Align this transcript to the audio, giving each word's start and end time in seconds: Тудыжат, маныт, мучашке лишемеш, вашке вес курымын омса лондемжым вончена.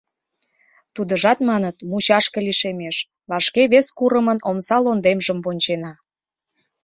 Тудыжат, 0.95 1.37
маныт, 1.49 1.75
мучашке 1.89 2.39
лишемеш, 2.45 2.97
вашке 3.29 3.63
вес 3.71 3.87
курымын 3.97 4.39
омса 4.49 4.77
лондемжым 4.83 5.39
вончена. 5.45 5.91